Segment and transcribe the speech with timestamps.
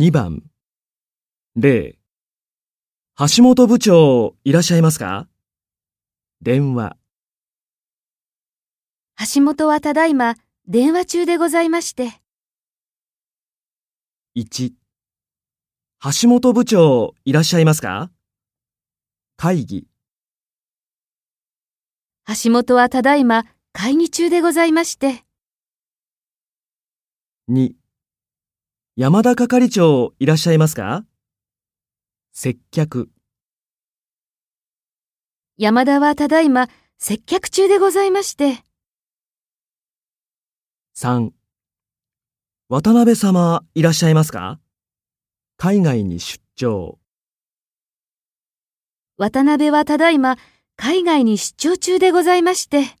[0.00, 0.44] 2番。
[1.56, 1.96] 0
[3.16, 5.26] 橋本部長いらっしゃいますか？
[6.40, 6.96] 電話。
[9.34, 10.36] 橋本はただいま
[10.68, 12.12] 電話中でございまして。
[14.36, 14.70] 1
[16.22, 18.12] 橋本部長いらっしゃいますか？
[19.36, 19.88] 会議。
[22.44, 25.24] 橋本はただいま会議中でございまして。
[27.50, 27.72] 2
[29.00, 31.04] 山田係長いらっしゃいますか？
[32.32, 33.08] 接客。
[35.56, 36.66] 山田はただいま
[36.98, 38.64] 接客中でございまして。
[40.96, 41.30] 3
[42.68, 44.58] 渡辺様いらっしゃいますか？
[45.58, 46.98] 海外に出張。
[49.16, 50.38] 渡辺はただいま
[50.74, 52.97] 海外に出張中でございまして。